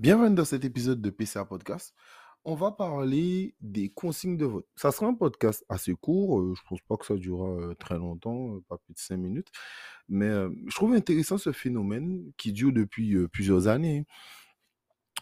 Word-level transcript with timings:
Bienvenue 0.00 0.34
dans 0.34 0.44
cet 0.44 0.64
épisode 0.64 1.00
de 1.00 1.08
PCA 1.10 1.44
Podcast. 1.44 1.94
On 2.44 2.56
va 2.56 2.72
parler 2.72 3.54
des 3.60 3.90
consignes 3.90 4.36
de 4.36 4.44
vote. 4.44 4.66
Ça 4.74 4.90
sera 4.90 5.06
un 5.06 5.14
podcast 5.14 5.64
assez 5.68 5.94
court. 5.94 6.40
euh, 6.40 6.52
je 6.56 6.62
pense 6.68 6.80
pas 6.82 6.96
que 6.96 7.06
ça 7.06 7.14
durera 7.14 7.48
euh, 7.50 7.74
très 7.74 7.96
longtemps, 7.96 8.56
euh, 8.56 8.60
pas 8.68 8.76
plus 8.78 8.92
de 8.94 8.98
cinq 8.98 9.18
minutes. 9.18 9.46
Mais 10.08 10.26
euh, 10.26 10.50
je 10.66 10.74
trouve 10.74 10.94
intéressant 10.94 11.38
ce 11.38 11.52
phénomène 11.52 12.32
qui 12.36 12.52
dure 12.52 12.72
depuis 12.72 13.16
plusieurs 13.28 13.68
années, 13.68 14.04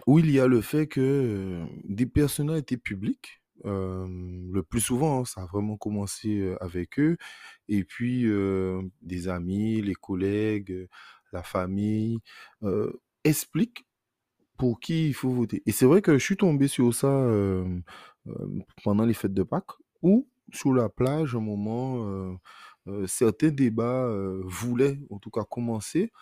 où 0.06 0.18
il 0.18 0.30
y 0.30 0.40
a 0.40 0.46
le 0.46 0.62
fait 0.62 0.86
que 0.86 1.66
des 1.84 2.06
personnalités 2.06 2.78
publiques, 2.78 3.42
le 3.64 4.62
plus 4.62 4.80
souvent, 4.80 5.20
hein, 5.20 5.24
ça 5.26 5.42
a 5.42 5.46
vraiment 5.46 5.76
commencé 5.76 6.56
avec 6.60 6.98
eux, 6.98 7.18
et 7.68 7.84
puis 7.84 8.24
des 9.02 9.28
amis, 9.28 9.82
les 9.82 9.94
collègues, 9.94 10.88
la 11.32 11.42
famille, 11.42 12.20
expliquent 13.24 13.86
pour 14.62 14.78
qui 14.78 15.08
il 15.08 15.12
faut 15.12 15.28
voter. 15.28 15.60
Et 15.66 15.72
c'est 15.72 15.86
vrai 15.86 16.02
que 16.02 16.16
je 16.16 16.24
suis 16.24 16.36
tombé 16.36 16.68
sur 16.68 16.94
ça 16.94 17.08
pendant 18.84 19.04
les 19.04 19.12
fêtes 19.12 19.34
de 19.34 19.42
Pâques, 19.42 19.72
où 20.02 20.28
sur 20.52 20.72
la 20.72 20.88
plage, 20.88 21.34
au 21.34 21.40
moment, 21.40 22.06
euh, 22.06 22.32
euh, 22.86 23.04
certains 23.08 23.48
débats 23.48 24.08
voulaient 24.44 25.00
en 25.10 25.18
tout 25.18 25.30
cas 25.30 25.42
commencer 25.42 26.12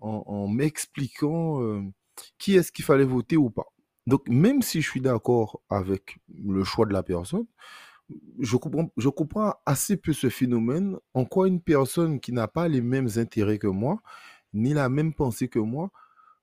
en, 0.00 0.22
en 0.26 0.48
m'expliquant 0.48 1.60
qui 2.38 2.56
est-ce 2.56 2.72
qu'il 2.72 2.86
fallait 2.86 3.04
voter 3.04 3.36
ou 3.36 3.50
pas. 3.50 3.66
Donc 4.06 4.26
même 4.30 4.62
si 4.62 4.80
je 4.80 4.88
suis 4.88 5.02
d'accord 5.02 5.60
avec 5.68 6.20
le 6.34 6.64
choix 6.64 6.86
de 6.86 6.94
la 6.94 7.02
personne, 7.02 7.44
je 8.38 8.56
comprends, 8.56 8.90
je 8.96 9.10
comprends 9.10 9.56
assez 9.66 9.98
peu 9.98 10.14
ce 10.14 10.30
phénomène, 10.30 10.96
en 11.12 11.26
quoi 11.26 11.48
une 11.48 11.60
personne 11.60 12.18
qui 12.18 12.32
n'a 12.32 12.48
pas 12.48 12.66
les 12.66 12.80
mêmes 12.80 13.10
intérêts 13.16 13.58
que 13.58 13.66
moi, 13.66 14.00
ni 14.54 14.72
la 14.72 14.88
même 14.88 15.12
pensée 15.12 15.48
que 15.48 15.58
moi, 15.58 15.90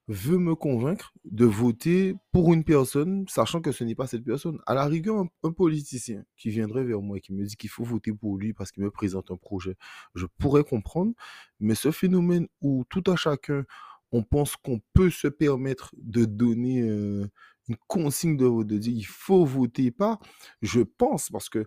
veut 0.08 0.38
me 0.38 0.56
convaincre 0.56 1.14
de 1.26 1.46
voter 1.46 2.16
pour 2.32 2.54
une 2.54 2.64
personne, 2.64 3.26
sachant 3.28 3.62
que 3.62 3.72
ce 3.72 3.84
n'est 3.84 3.96
pas 3.96 4.08
cette 4.08 4.24
personne. 4.24 4.60
À 4.66 4.74
la 4.74 4.86
rigueur, 4.86 5.26
un, 5.44 5.52
politicien 5.52 6.24
qui 6.38 6.49
viendrait 6.49 6.86
vers 6.86 7.02
moi 7.02 7.18
et 7.18 7.22
qui 7.22 7.34
me 7.34 7.44
dit 7.44 7.55
qu'il 7.58 7.70
faut 7.70 7.84
voter 7.84 8.14
pour 8.14 8.38
lui 8.38 8.54
parce 8.54 8.72
qu'il 8.72 8.84
me 8.84 8.91
présente 8.91 9.32
un 9.32 9.38
projet, 9.38 9.76
je 10.16 10.26
pourrais 10.38 10.64
comprendre, 10.64 11.14
mais 11.60 11.76
ce 11.76 11.91
phénomène 11.91 12.48
où 12.62 12.86
tout 12.90 13.04
à 13.08 13.16
chacun, 13.16 13.66
on 14.12 14.24
pense 14.24 14.55
qu'on 14.55 14.80
peut 14.94 15.10
se 15.10 15.27
permettre 15.27 15.94
de 15.98 16.24
donner 16.24 16.82
euh, 16.82 17.30
une 17.70 17.76
consigne 17.87 18.37
de 18.37 18.63
de 18.63 18.77
dire 18.77 18.93
il 18.96 19.05
faut 19.05 19.46
voter 19.46 19.91
pas, 19.91 20.20
je 20.62 20.82
pense, 20.82 21.29
parce 21.29 21.49
que 21.49 21.65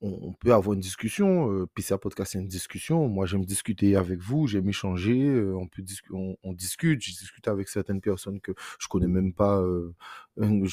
on, 0.00 0.32
peut 0.34 0.52
avoir 0.52 0.74
une 0.74 0.80
discussion, 0.80 1.50
euh, 1.52 1.66
PCA 1.74 1.98
Podcast 1.98 2.32
c'est 2.32 2.38
une 2.38 2.46
discussion, 2.46 3.08
moi 3.08 3.26
j'aime 3.26 3.44
discuter 3.44 3.96
avec 3.96 4.20
vous, 4.20 4.46
j'aime 4.46 4.68
échanger, 4.68 5.42
on, 5.54 5.66
peut 5.66 5.82
discu- 5.82 6.36
on, 6.42 6.52
discute, 6.52 7.02
je 7.02 7.10
discute 7.10 7.48
avec 7.48 7.68
certaines 7.68 8.00
personnes 8.00 8.40
que 8.40 8.52
je 8.78 8.88
connais 8.88 9.08
même 9.08 9.32
pas, 9.32 9.62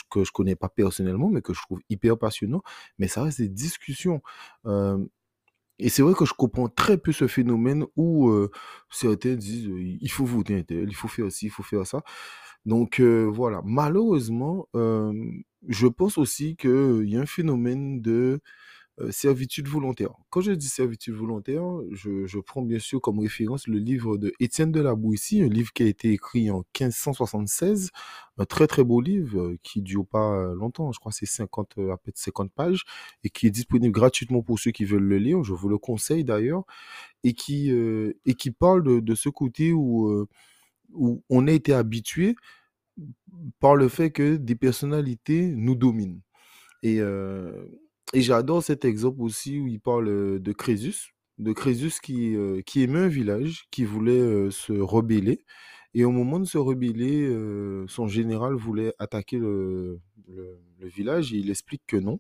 que 0.09 0.23
je 0.23 0.31
connais 0.31 0.55
pas 0.55 0.69
personnellement, 0.69 1.29
mais 1.29 1.41
que 1.41 1.53
je 1.53 1.61
trouve 1.61 1.79
hyper 1.89 2.17
passionnant, 2.17 2.61
mais 2.97 3.07
ça 3.07 3.23
reste 3.23 3.41
des 3.41 3.49
discussions. 3.49 4.21
Et 5.81 5.87
c'est 5.87 6.01
vrai 6.01 6.13
que 6.13 6.25
je 6.25 6.33
comprends 6.33 6.67
très 6.67 6.97
peu 6.97 7.11
ce 7.11 7.27
phénomène 7.27 7.85
où 7.95 8.31
certains 8.89 9.35
disent 9.35 9.69
il 10.01 10.11
faut 10.11 10.25
voter 10.25 10.55
un 10.55 10.63
il 10.69 10.95
faut 10.95 11.07
faire 11.07 11.31
ci, 11.31 11.47
il 11.47 11.51
faut 11.51 11.63
faire 11.63 11.87
ça. 11.87 12.03
Donc 12.65 13.01
voilà, 13.01 13.61
malheureusement, 13.65 14.67
je 14.73 15.87
pense 15.87 16.17
aussi 16.17 16.55
qu'il 16.55 17.09
y 17.09 17.17
a 17.17 17.21
un 17.21 17.25
phénomène 17.25 18.01
de 18.01 18.41
servitude 19.11 19.67
volontaire. 19.67 20.11
Quand 20.29 20.41
je 20.41 20.51
dis 20.51 20.67
servitude 20.67 21.13
volontaire, 21.13 21.63
je, 21.91 22.39
prends 22.39 22.61
bien 22.61 22.79
sûr 22.79 22.99
comme 22.99 23.19
référence 23.19 23.67
le 23.67 23.77
livre 23.77 24.17
de 24.17 24.33
Étienne 24.39 24.71
de 24.71 24.81
la 24.81 24.95
Boétie, 24.95 25.41
un 25.41 25.47
livre 25.47 25.71
qui 25.73 25.83
a 25.83 25.85
été 25.85 26.11
écrit 26.11 26.51
en 26.51 26.65
1576, 26.79 27.91
un 28.37 28.45
très 28.45 28.67
très 28.67 28.83
beau 28.83 29.01
livre 29.01 29.55
qui 29.63 29.81
dure 29.81 30.05
pas 30.05 30.53
longtemps, 30.53 30.91
je 30.91 30.99
crois 30.99 31.11
c'est 31.11 31.25
50, 31.25 31.77
euh, 31.77 31.93
à 31.93 31.97
peu 31.97 32.11
près 32.11 32.13
50 32.15 32.51
pages, 32.51 32.83
et 33.23 33.29
qui 33.29 33.47
est 33.47 33.51
disponible 33.51 33.93
gratuitement 33.93 34.41
pour 34.41 34.59
ceux 34.59 34.71
qui 34.71 34.85
veulent 34.85 35.03
le 35.03 35.17
lire, 35.17 35.43
je 35.43 35.53
vous 35.53 35.69
le 35.69 35.77
conseille 35.77 36.23
d'ailleurs, 36.23 36.63
et 37.23 37.33
qui, 37.33 37.69
et 37.71 38.33
qui 38.33 38.51
parle 38.51 39.01
de, 39.01 39.15
ce 39.15 39.29
côté 39.29 39.71
où, 39.71 40.27
où 40.93 41.23
on 41.29 41.47
a 41.47 41.51
été 41.51 41.73
habitué 41.73 42.35
par 43.59 43.75
le 43.75 43.87
fait 43.87 44.11
que 44.11 44.35
des 44.35 44.55
personnalités 44.55 45.47
nous 45.55 45.75
dominent. 45.75 46.21
Et, 46.83 47.01
euh, 47.01 47.65
j'adore 48.13 48.63
cet 48.63 48.85
exemple 48.85 49.21
aussi 49.21 49.59
où 49.59 49.67
il 49.67 49.79
parle 49.79 50.07
euh, 50.07 50.39
de 50.39 50.51
Crésus, 50.51 51.15
de 51.37 51.53
Crésus 51.53 51.99
qui, 52.01 52.35
euh, 52.35 52.61
qui 52.61 52.83
aimait 52.83 52.99
un 52.99 53.07
village, 53.07 53.65
qui 53.71 53.85
voulait 53.85 54.49
se 54.51 54.73
rebeller. 54.73 55.43
Et 55.93 56.05
au 56.05 56.11
moment 56.11 56.39
de 56.39 56.45
se 56.45 56.57
rebeller, 56.59 57.35
son 57.87 58.07
général 58.07 58.53
voulait 58.53 58.93
attaquer 58.99 59.39
le, 59.39 59.99
le, 60.27 60.87
village 60.87 61.33
et 61.33 61.37
il 61.37 61.49
explique 61.49 61.81
que 61.87 61.97
non, 61.97 62.19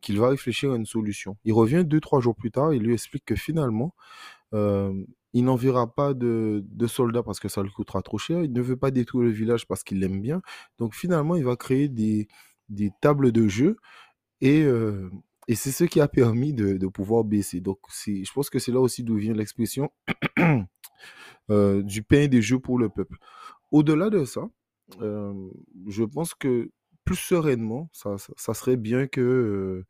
qu'il 0.00 0.18
va 0.18 0.30
réfléchir 0.30 0.72
à 0.72 0.76
une 0.76 0.86
solution. 0.86 1.36
Il 1.44 1.52
revient 1.52 1.84
deux, 1.86 2.00
trois 2.00 2.20
jours 2.20 2.34
plus 2.34 2.50
tard 2.50 2.72
et 2.72 2.78
lui 2.78 2.94
explique 2.94 3.26
que 3.26 3.36
finalement, 3.36 3.94
il 5.32 5.44
n'enverra 5.44 5.92
pas 5.92 6.14
de, 6.14 6.64
soldats 6.86 7.22
parce 7.22 7.40
que 7.40 7.48
ça 7.48 7.62
lui 7.62 7.70
coûtera 7.70 8.02
trop 8.02 8.18
cher. 8.18 8.42
Il 8.42 8.52
ne 8.52 8.60
veut 8.60 8.76
pas 8.76 8.90
détruire 8.90 9.24
le 9.24 9.30
village 9.30 9.66
parce 9.66 9.82
qu'il 9.82 10.00
l'aime 10.00 10.20
bien. 10.20 10.42
Donc 10.78 10.94
finalement, 10.94 11.36
il 11.36 11.44
va 11.44 11.56
créer 11.56 11.88
des, 11.88 12.28
tables 13.00 13.32
de 13.32 13.48
jeu 13.48 13.76
et, 14.40 14.62
euh, 14.62 15.10
et 15.48 15.54
c'est 15.54 15.72
ce 15.72 15.84
qui 15.84 16.00
a 16.00 16.08
permis 16.08 16.52
de, 16.52 16.86
pouvoir 16.88 17.24
baisser. 17.24 17.60
Donc, 17.60 17.78
je 18.06 18.32
pense 18.32 18.50
que 18.50 18.58
c'est 18.58 18.72
là 18.72 18.80
aussi 18.80 19.02
d'où 19.04 19.16
vient 19.16 19.34
l'expression 19.34 19.90
euh, 21.50 21.82
du 21.82 22.02
pain 22.02 22.28
des 22.28 22.42
jeux 22.42 22.58
pour 22.58 22.78
le 22.78 22.88
peuple. 22.88 23.16
Au-delà 23.70 24.10
de 24.10 24.24
ça, 24.24 24.48
euh, 25.00 25.48
je 25.88 26.04
pense 26.04 26.34
que 26.34 26.70
plus 27.04 27.16
sereinement, 27.16 27.88
ça, 27.92 28.16
ça, 28.36 28.54
serait 28.54 28.76
bien 28.76 29.06
que 29.06 29.84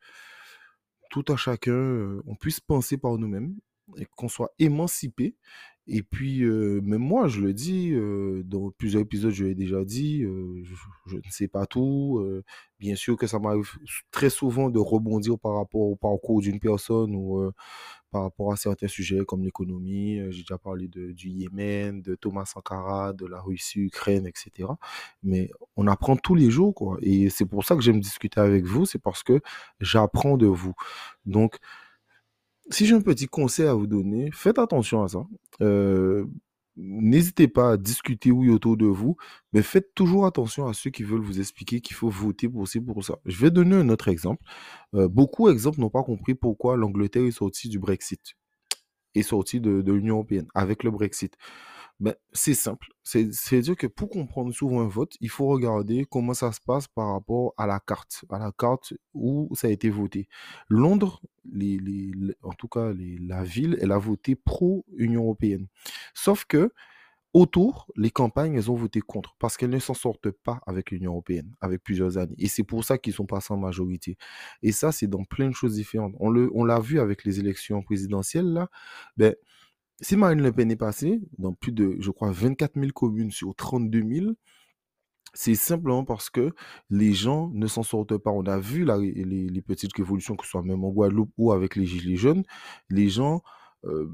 tout 1.11 1.25
à 1.27 1.35
chacun, 1.35 2.19
on 2.25 2.35
puisse 2.35 2.59
penser 2.59 2.97
par 2.97 3.17
nous-mêmes 3.17 3.55
qu'on 4.15 4.29
soit 4.29 4.53
émancipé. 4.59 5.35
Et 5.85 6.01
puis, 6.01 6.43
euh, 6.43 6.79
même 6.81 7.01
moi, 7.01 7.27
je 7.27 7.41
le 7.41 7.53
dis, 7.53 7.91
euh, 7.91 8.41
dans 8.45 8.71
plusieurs 8.71 9.01
épisodes, 9.01 9.31
je 9.31 9.43
l'ai 9.43 9.55
déjà 9.55 9.83
dit, 9.83 10.23
euh, 10.23 10.63
je, 11.05 11.17
ne 11.17 11.21
sais 11.29 11.49
pas 11.49 11.65
tout. 11.65 12.23
bien 12.79 12.95
sûr 12.95 13.17
que 13.17 13.27
ça 13.27 13.37
m'arrive 13.39 13.69
très 14.11 14.29
souvent 14.29 14.69
de 14.69 14.79
rebondir 14.79 15.37
par 15.37 15.55
rapport 15.55 15.81
au 15.81 15.95
parcours 15.97 16.41
d'une 16.41 16.59
personne 16.59 17.15
ou 17.15 17.51
par 18.11 18.23
rapport 18.23 18.53
à 18.53 18.55
certains 18.55 18.87
sujets 18.87 19.25
comme 19.25 19.43
l'économie. 19.43 20.19
J'ai 20.31 20.43
déjà 20.43 20.57
parlé 20.57 20.87
du 20.87 21.29
Yémen, 21.29 22.01
de 22.01 22.15
Thomas 22.15 22.45
Sankara, 22.45 23.11
de 23.13 23.25
la 23.25 23.41
Russie, 23.41 23.79
Ukraine, 23.81 24.25
etc. 24.25 24.69
Mais 25.21 25.49
on 25.75 25.87
apprend 25.87 26.15
tous 26.15 26.35
les 26.35 26.49
jours, 26.49 26.73
quoi. 26.73 26.97
Et 27.01 27.29
c'est 27.29 27.45
pour 27.45 27.65
ça 27.65 27.75
que 27.75 27.81
j'aime 27.81 27.99
discuter 27.99 28.39
avec 28.39 28.65
vous, 28.65 28.85
c'est 28.85 28.99
parce 29.01 29.23
que 29.23 29.41
j'apprends 29.81 30.37
de 30.37 30.47
vous. 30.47 30.73
Donc, 31.25 31.57
si 32.69 32.85
j'ai 32.85 32.95
un 32.95 33.01
petit 33.01 33.27
conseil 33.27 33.67
à 33.67 33.73
vous 33.73 33.87
donner, 33.87 34.29
faites 34.33 34.59
attention 34.59 35.03
à 35.03 35.07
ça. 35.07 35.25
Euh, 35.61 36.25
n'hésitez 36.77 37.47
pas 37.47 37.73
à 37.73 37.77
discuter, 37.77 38.31
autour 38.31 38.77
de 38.77 38.85
vous, 38.85 39.17
mais 39.53 39.61
faites 39.61 39.93
toujours 39.95 40.25
attention 40.25 40.67
à 40.67 40.73
ceux 40.73 40.89
qui 40.89 41.03
veulent 41.03 41.21
vous 41.21 41.39
expliquer 41.39 41.81
qu'il 41.81 41.95
faut 41.95 42.09
voter 42.09 42.49
pour 42.49 42.65
pour 42.85 43.03
ça. 43.03 43.19
Je 43.25 43.37
vais 43.39 43.51
donner 43.51 43.75
un 43.75 43.89
autre 43.89 44.07
exemple. 44.07 44.43
Euh, 44.95 45.07
beaucoup 45.07 45.49
d'exemples 45.49 45.79
n'ont 45.79 45.89
pas 45.89 46.03
compris 46.03 46.35
pourquoi 46.35 46.77
l'Angleterre 46.77 47.25
est 47.25 47.31
sortie 47.31 47.69
du 47.69 47.79
Brexit, 47.79 48.35
est 49.15 49.23
sortie 49.23 49.59
de 49.61 49.91
l'Union 49.91 50.15
européenne 50.15 50.47
avec 50.55 50.83
le 50.83 50.91
Brexit. 50.91 51.35
Ben, 51.99 52.15
c'est 52.33 52.53
simple. 52.53 52.87
C'est, 53.03 53.31
C'est-à-dire 53.33 53.75
que 53.77 53.87
pour 53.87 54.09
comprendre 54.09 54.53
souvent 54.53 54.81
un 54.81 54.87
vote, 54.87 55.13
il 55.21 55.29
faut 55.29 55.47
regarder 55.47 56.05
comment 56.09 56.33
ça 56.33 56.51
se 56.51 56.59
passe 56.59 56.87
par 56.87 57.13
rapport 57.13 57.53
à 57.57 57.65
la 57.67 57.79
carte, 57.79 58.25
à 58.29 58.39
la 58.39 58.51
carte 58.51 58.93
où 59.13 59.49
ça 59.55 59.67
a 59.67 59.71
été 59.71 59.89
voté. 59.89 60.27
Londres, 60.69 61.21
les, 61.51 61.77
les- 61.77 62.11
en 62.41 62.51
tout 62.53 62.67
cas 62.67 62.91
la 63.21 63.43
ville, 63.43 63.77
elle 63.81 63.91
a 63.91 63.97
voté 63.99 64.35
pro-Union 64.35 65.21
européenne. 65.23 65.67
Sauf 66.13 66.45
que 66.45 66.71
autour, 67.33 67.91
les 67.97 68.11
campagnes, 68.11 68.55
elles 68.55 68.71
ont 68.71 68.75
voté 68.75 69.01
contre 69.01 69.35
parce 69.39 69.57
qu'elles 69.57 69.69
ne 69.71 69.79
s'en 69.79 69.93
sortent 69.95 70.31
pas 70.31 70.61
avec 70.67 70.91
l'Union 70.91 71.11
européenne, 71.13 71.53
avec 71.61 71.83
plusieurs 71.83 72.17
années. 72.17 72.35
Et 72.39 72.47
c'est 72.47 72.63
pour 72.63 72.83
ça 72.85 72.97
qu'ils 72.99 73.13
sont 73.13 73.25
passés 73.25 73.53
en 73.53 73.57
majorité. 73.57 74.17
Et 74.63 74.71
ça, 74.71 74.91
c'est 74.91 75.07
dans 75.07 75.23
plein 75.25 75.49
de 75.49 75.55
choses 75.55 75.75
différentes. 75.75 76.15
On 76.19 76.29
le, 76.29 76.49
on 76.53 76.63
l'a 76.65 76.79
vu 76.79 76.99
avec 76.99 77.23
les 77.25 77.39
élections 77.39 77.81
présidentielles, 77.83 78.47
là. 78.53 78.69
Ben, 79.17 79.35
si 80.01 80.15
Marine 80.15 80.41
Le 80.41 80.51
Pen 80.51 80.71
est 80.71 80.75
passée 80.75 81.21
dans 81.37 81.53
plus 81.53 81.71
de, 81.71 81.95
je 81.99 82.11
crois, 82.11 82.31
24 82.31 82.73
000 82.75 82.91
communes 82.93 83.31
sur 83.31 83.55
32 83.55 84.01
000, 84.01 84.31
c'est 85.33 85.55
simplement 85.55 86.05
parce 86.05 86.29
que 86.29 86.53
les 86.89 87.13
gens 87.13 87.49
ne 87.53 87.67
s'en 87.67 87.83
sortent 87.83 88.17
pas. 88.17 88.31
On 88.31 88.45
a 88.45 88.59
vu 88.59 88.85
les, 88.85 89.49
les 89.49 89.61
petites 89.61 89.93
révolutions, 89.95 90.35
que 90.35 90.45
ce 90.45 90.51
soit 90.51 90.63
même 90.63 90.83
en 90.83 90.89
Guadeloupe 90.89 91.31
ou 91.37 91.51
avec 91.51 91.75
les 91.75 91.85
Gilets 91.85 92.17
jaunes, 92.17 92.43
les 92.89 93.09
gens 93.09 93.41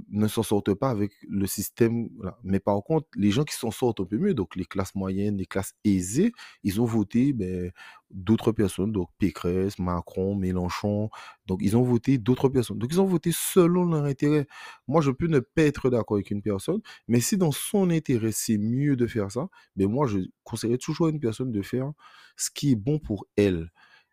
ne 0.09 0.27
s'en 0.27 0.43
sortent 0.43 0.73
pas 0.73 0.89
avec 0.89 1.11
le 1.27 1.45
système. 1.45 2.09
Mais 2.43 2.59
par 2.59 2.81
contre, 2.83 3.07
les 3.15 3.31
gens 3.31 3.43
qui 3.43 3.55
s'en 3.55 3.71
sortent 3.71 3.99
un 3.99 4.05
peu 4.05 4.17
mieux, 4.17 4.33
donc 4.33 4.55
les 4.55 4.65
classes 4.65 4.95
moyennes, 4.95 5.37
les 5.37 5.45
classes 5.45 5.73
aisées, 5.83 6.31
ils 6.63 6.81
ont 6.81 6.85
voté 6.85 7.33
ben, 7.33 7.71
d'autres 8.11 8.51
personnes, 8.51 8.91
donc 8.91 9.09
Pécresse, 9.17 9.77
Macron, 9.79 10.35
Mélenchon. 10.35 11.09
Donc, 11.45 11.59
ils 11.61 11.77
ont 11.77 11.83
voté 11.83 12.17
d'autres 12.17 12.49
personnes. 12.49 12.79
Donc, 12.79 12.89
ils 12.91 13.01
ont 13.01 13.05
voté 13.05 13.31
selon 13.33 13.85
leur 13.85 14.05
intérêt. 14.05 14.47
Moi, 14.87 15.01
je 15.01 15.11
peux 15.11 15.27
ne 15.27 15.39
pas 15.39 15.63
être 15.63 15.89
d'accord 15.89 16.17
avec 16.17 16.31
une 16.31 16.41
personne, 16.41 16.81
mais 17.07 17.19
si 17.19 17.37
dans 17.37 17.51
son 17.51 17.89
intérêt, 17.89 18.31
c'est 18.31 18.57
mieux 18.57 18.95
de 18.95 19.07
faire 19.07 19.31
ça, 19.31 19.47
ben 19.75 19.87
moi, 19.87 20.07
je 20.07 20.19
conseillerais 20.43 20.77
toujours 20.77 21.07
à 21.07 21.09
une 21.11 21.19
personne 21.19 21.51
de 21.51 21.61
faire 21.61 21.91
ce 22.37 22.49
qui 22.51 22.71
est 22.71 22.75
bon 22.75 22.99
pour 22.99 23.27
elle 23.35 23.69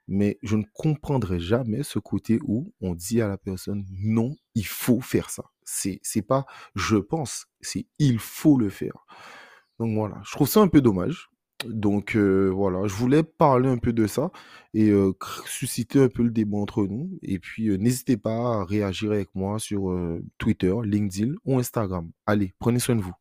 mais 0.08 0.38
je 0.42 0.56
ne 0.56 0.64
comprendrai 0.72 1.40
jamais 1.40 1.82
ce 1.82 1.98
côté 1.98 2.38
où 2.44 2.72
on 2.80 2.94
dit 2.94 3.20
à 3.20 3.28
la 3.28 3.38
personne 3.38 3.84
non, 3.90 4.36
il 4.54 4.66
faut 4.66 5.00
faire 5.00 5.30
ça. 5.30 5.44
C'est 5.64 6.00
c'est 6.02 6.22
pas 6.22 6.46
je 6.74 6.96
pense, 6.96 7.46
c'est 7.60 7.86
il 7.98 8.18
faut 8.18 8.56
le 8.58 8.68
faire. 8.68 9.06
Donc 9.78 9.94
voilà, 9.94 10.20
je 10.24 10.32
trouve 10.32 10.48
ça 10.48 10.60
un 10.60 10.68
peu 10.68 10.80
dommage. 10.80 11.30
Donc 11.64 12.16
euh, 12.16 12.50
voilà, 12.50 12.86
je 12.86 12.94
voulais 12.94 13.22
parler 13.22 13.68
un 13.68 13.78
peu 13.78 13.92
de 13.92 14.06
ça 14.06 14.30
et 14.74 14.90
euh, 14.90 15.12
susciter 15.46 16.02
un 16.02 16.08
peu 16.08 16.22
le 16.22 16.30
débat 16.30 16.58
entre 16.58 16.86
nous. 16.86 17.18
Et 17.22 17.38
puis 17.38 17.68
euh, 17.68 17.76
n'hésitez 17.76 18.16
pas 18.16 18.60
à 18.60 18.64
réagir 18.64 19.12
avec 19.12 19.34
moi 19.34 19.58
sur 19.58 19.94
Twitter, 20.38 20.74
LinkedIn 20.84 21.34
ou 21.44 21.58
Instagram. 21.58 22.10
Allez, 22.26 22.52
prenez 22.58 22.78
soin 22.78 22.96
de 22.96 23.02
vous. 23.02 23.14